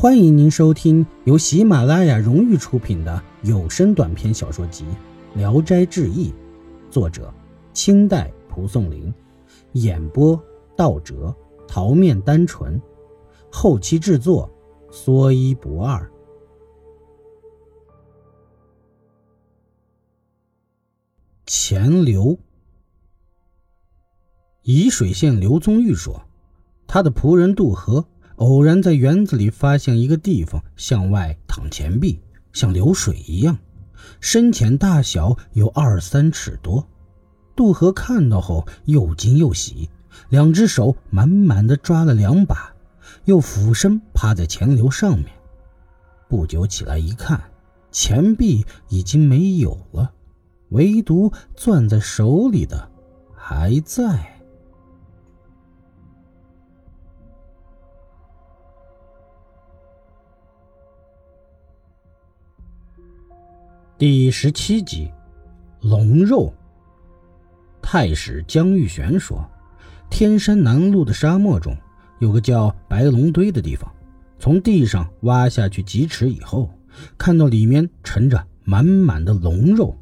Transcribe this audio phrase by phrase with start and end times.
[0.00, 4.82] 欢迎您收听由喜马拉雅荣誉出品的有声短篇小说集
[5.38, 6.30] 《聊斋志异》，
[6.90, 7.30] 作者
[7.74, 9.12] 清代蒲松龄，
[9.72, 10.42] 演播
[10.74, 11.36] 道哲、
[11.68, 12.80] 桃面单纯，
[13.52, 14.50] 后期制作
[14.90, 16.10] 说一不二。
[21.44, 22.38] 钱刘，
[24.64, 26.22] 沂水县刘宗玉说，
[26.86, 28.02] 他的仆人渡河。
[28.40, 32.18] 偶然在园子里发现一个地方，向外淌钱币，
[32.54, 33.58] 像流水一样，
[34.18, 36.88] 深浅大小有二三尺多。
[37.54, 39.90] 杜河看到后又惊又喜，
[40.30, 42.74] 两只手满满的抓了两把，
[43.26, 45.26] 又俯身趴在钱流上面。
[46.26, 47.38] 不久起来一看，
[47.92, 50.10] 钱币已经没有了，
[50.70, 52.90] 唯独攥在手里的
[53.36, 54.39] 还在。
[64.00, 65.10] 第十七集，
[65.82, 66.50] 龙肉。
[67.82, 69.46] 太史江玉玄说，
[70.08, 71.76] 天山南麓的沙漠中
[72.18, 73.92] 有个叫白龙堆的地方，
[74.38, 76.70] 从地上挖下去几尺以后，
[77.18, 79.94] 看到里面盛着满满的龙肉，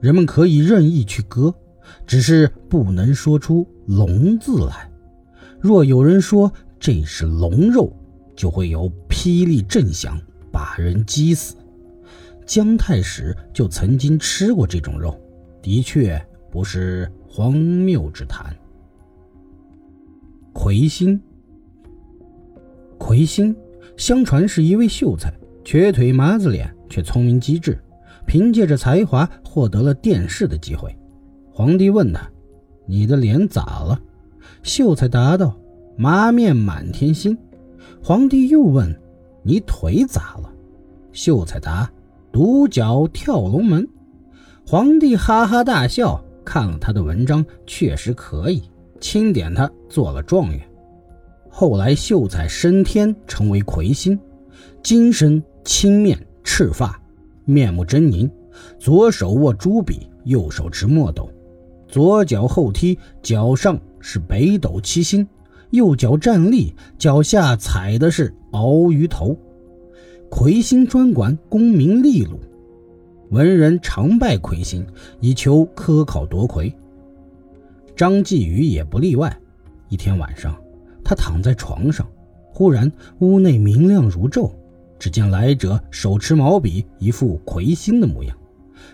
[0.00, 1.52] 人们可以任意去割，
[2.06, 4.88] 只是不能说出“龙”字来。
[5.58, 7.92] 若有人说这是龙肉，
[8.36, 10.16] 就会有霹雳震响，
[10.52, 11.56] 把人击死。
[12.46, 15.20] 姜太史就曾经吃过这种肉，
[15.60, 18.54] 的确不是荒谬之谈。
[20.52, 21.20] 魁星，
[22.96, 23.54] 魁星，
[23.96, 25.30] 相传是一位秀才，
[25.64, 27.78] 瘸腿麻子脸，却聪明机智，
[28.26, 30.96] 凭借着才华获得了殿试的机会。
[31.52, 32.30] 皇帝问他
[32.86, 34.00] ：“你的脸咋了？”
[34.62, 35.58] 秀才答道
[35.98, 37.36] ：“麻面满天星。”
[38.02, 38.98] 皇帝又问
[39.42, 40.52] ：“你腿咋了？”
[41.12, 41.90] 秀才答。
[42.36, 43.88] 独角跳龙门，
[44.66, 48.62] 皇帝哈哈大笑，看了他的文章，确实可以，
[49.00, 50.60] 钦点他做了状元。
[51.48, 54.20] 后来秀才升天，成为魁星，
[54.82, 57.00] 金身青面赤发，
[57.46, 58.30] 面目狰狞，
[58.78, 61.30] 左手握朱笔，右手持墨斗，
[61.88, 65.26] 左脚后踢，脚上是北斗七星，
[65.70, 69.34] 右脚站立，脚下踩的是鳌鱼头。
[70.28, 72.38] 魁星专管功名利禄，
[73.30, 74.84] 文人常拜魁星，
[75.20, 76.72] 以求科考夺魁。
[77.94, 79.34] 张继宇也不例外。
[79.88, 80.60] 一天晚上，
[81.04, 82.06] 他躺在床上，
[82.52, 84.50] 忽然屋内明亮如昼，
[84.98, 88.36] 只见来者手持毛笔，一副魁星的模样。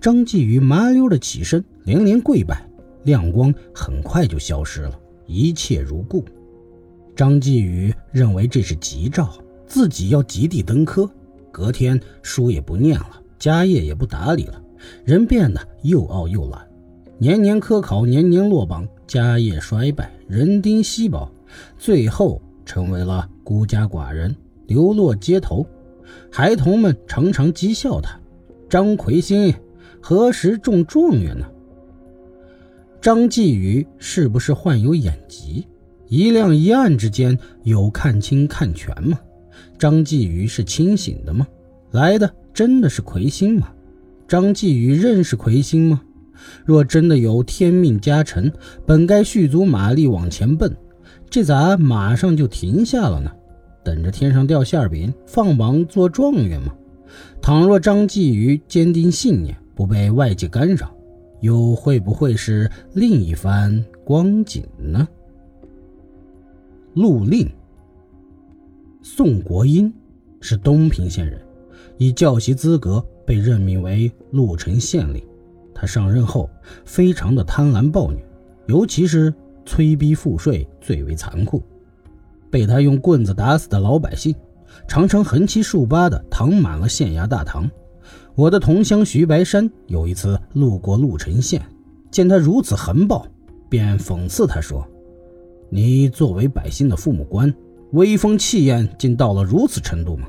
[0.00, 2.68] 张继宇麻溜的起身，连连跪拜，
[3.04, 6.24] 亮光很快就消失了，一切如故。
[7.16, 9.32] 张继宇认为这是吉兆。
[9.74, 11.10] 自己要极地登科，
[11.50, 14.62] 隔天书也不念了，家业也不打理了，
[15.04, 16.64] 人变得又傲又懒，
[17.18, 21.28] 年年科考，年年落榜，家业衰败，人丁稀薄，
[21.76, 24.32] 最后成为了孤家寡人，
[24.68, 25.66] 流落街头。
[26.30, 28.16] 孩童们常常讥笑他
[28.70, 29.52] ：“张魁星
[30.00, 31.46] 何时中状元呢？”
[33.02, 35.66] 张继宇是不是患有眼疾？
[36.06, 39.18] 一亮一暗之间有看清看全吗？
[39.78, 41.46] 张继宇是清醒的吗？
[41.90, 43.72] 来的真的是魁星吗？
[44.26, 46.02] 张继宇认识魁星吗？
[46.64, 48.50] 若真的有天命加成，
[48.84, 50.76] 本该蓄足马力往前奔，
[51.30, 53.30] 这咋马上就停下了呢？
[53.84, 56.74] 等着天上掉馅饼，放榜做状元吗？
[57.40, 60.90] 倘若张继宇坚定信念，不被外界干扰，
[61.40, 65.06] 又会不会是另一番光景呢？
[66.94, 67.48] 陆令。
[69.06, 69.92] 宋国英
[70.40, 71.38] 是东平县人，
[71.98, 75.22] 以教习资格被任命为鹿城县令。
[75.74, 76.48] 他上任后
[76.86, 78.24] 非常的贪婪暴虐，
[78.66, 79.32] 尤其是
[79.66, 81.62] 催逼赋税最为残酷。
[82.50, 84.34] 被他用棍子打死的老百姓，
[84.88, 87.70] 常常横七竖八的躺满了县衙大堂。
[88.34, 91.60] 我的同乡徐白山有一次路过鹿城县，
[92.10, 93.26] 见他如此横暴，
[93.68, 94.82] 便讽刺他说
[95.68, 97.54] ：“你作为百姓的父母官。”
[97.94, 100.26] 威风气焰竟到了如此程度吗？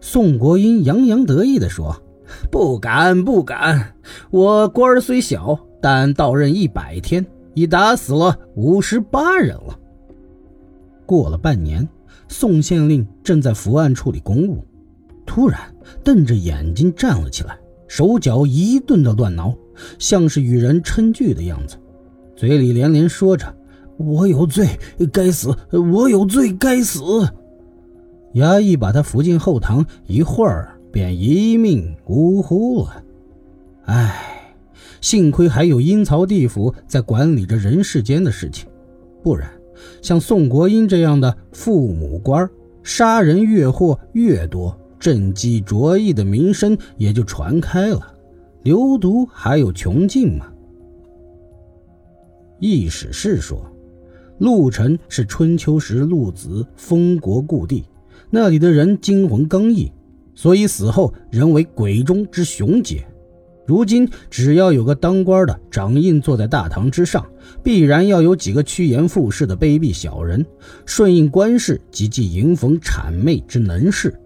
[0.00, 2.00] 宋国英洋洋得意地说
[2.50, 3.94] ：“不敢，不敢。
[4.30, 9.78] 我官儿虽小，但到任一百天，已打死了五十八人了。”
[11.04, 11.86] 过了半年，
[12.28, 14.64] 宋县令正在伏案处理公务，
[15.26, 15.60] 突然
[16.04, 17.58] 瞪着眼睛站了起来，
[17.88, 19.52] 手脚一顿的乱挠，
[19.98, 21.76] 像是与人称句的样子，
[22.36, 23.52] 嘴里连连说着。
[24.00, 24.66] 我有罪，
[25.12, 25.54] 该死！
[25.70, 27.00] 我有罪，该死！
[28.32, 33.04] 衙役把他扶进后堂，一会儿便一命呜呼了。
[33.84, 34.54] 唉，
[35.02, 38.66] 幸亏还有阴曹地府在管理着人世间的事情，
[39.22, 39.50] 不然
[40.00, 42.48] 像宋国英这样的父母官，
[42.82, 48.14] 杀人越货越多，政绩卓异的名声也就传开了，
[48.62, 50.46] 流毒还有穷尽吗？
[52.60, 53.60] 易史是说，
[54.40, 57.84] 陆城是春秋时陆子封国故地。
[58.30, 59.92] 那里的人精魂刚毅，
[60.34, 63.06] 所以死后人为鬼中之雄杰。
[63.66, 67.24] 如今只要有个当官的掌印坐在大堂之上，
[67.62, 70.44] 必然要有几个趋炎附势的卑鄙小人，
[70.86, 74.18] 顺应官事及即迎逢谄媚之能事。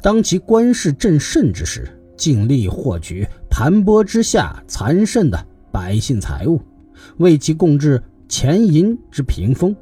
[0.00, 6.60] 当其官势正盛之时，尽力获取盘剥之下残剩的百姓财物，
[7.16, 9.74] 为其供置钱淫之屏风。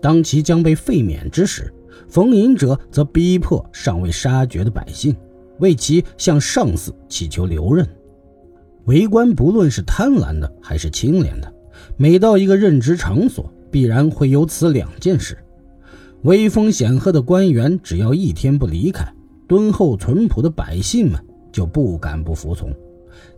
[0.00, 1.72] 当其将被废免之时，
[2.08, 5.14] 逢淫者则逼迫尚未杀绝的百姓，
[5.60, 7.86] 为其向上司祈求留任。
[8.86, 11.52] 为官不论是贪婪的还是清廉的，
[11.96, 15.38] 每到一个任职场所，必然会有此两件事。
[16.22, 19.04] 威风显赫的官员只要一天不离开，
[19.46, 22.74] 敦厚淳朴的百姓们就不敢不服从。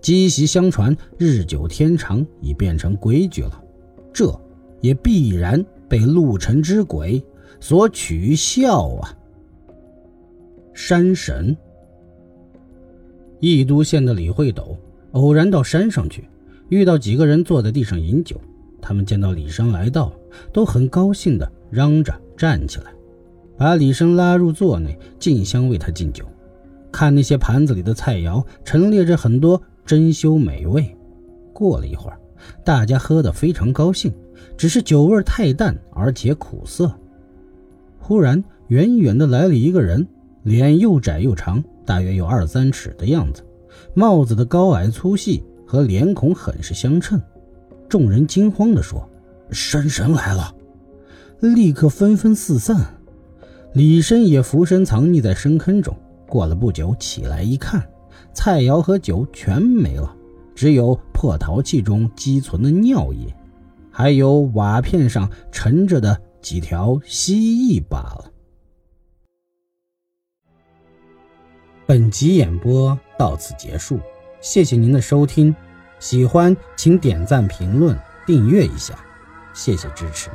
[0.00, 3.63] 积习相传，日久天长，已变成规矩了。
[4.14, 4.34] 这
[4.80, 7.22] 也必然被陆城之鬼。
[7.60, 9.16] 所取笑啊！
[10.74, 11.56] 山神，
[13.40, 14.76] 义都县的李会斗
[15.12, 16.28] 偶然到山上去，
[16.68, 18.38] 遇到几个人坐在地上饮酒。
[18.82, 20.12] 他们见到李生来到，
[20.52, 22.92] 都很高兴的嚷着站起来，
[23.56, 26.26] 把李生拉入座内，竞相为他敬酒。
[26.92, 30.94] 看那些盘子里的菜肴，陈列着很多珍馐美味。
[31.54, 32.20] 过了一会儿，
[32.64, 34.12] 大家喝得非常高兴，
[34.56, 36.92] 只是酒味太淡，而且苦涩。
[37.98, 40.06] 忽然，远远的来了一个人，
[40.42, 43.42] 脸又窄又长，大约有二三尺的样子，
[43.94, 47.20] 帽子的高矮粗细和脸孔很是相称。
[47.88, 49.08] 众人惊慌地说
[49.50, 50.54] ：“山神来了！”
[51.40, 52.94] 立刻纷纷四散。
[53.72, 55.94] 李深也俯身藏匿在深坑中。
[56.26, 57.82] 过了不久，起来一看，
[58.32, 60.14] 菜肴和酒全没了，
[60.54, 63.34] 只有破陶器中积存的尿液，
[63.90, 66.20] 还有瓦片上沉着的。
[66.42, 68.30] 几条蜥蜴罢了。
[71.86, 73.98] 本集演播到此结束，
[74.42, 75.56] 谢谢您的收听，
[75.98, 78.94] 喜欢请点赞、评论、订阅一下，
[79.54, 80.28] 谢谢支持。